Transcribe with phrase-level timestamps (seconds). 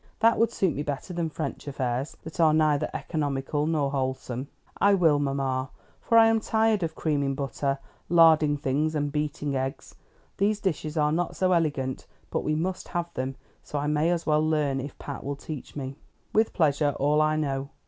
[0.17, 4.47] That would suit me better than French affairs, that are neither economical nor wholesome."
[4.79, 5.69] "I will, mamma,
[6.01, 7.77] for I'm tired of creaming butter,
[8.09, 9.93] larding things, and beating eggs.
[10.37, 14.25] These dishes are not so elegant, but we must have them; so I may as
[14.25, 15.95] well learn, if Pat will teach me."
[16.33, 17.69] "With pleasure, all I know.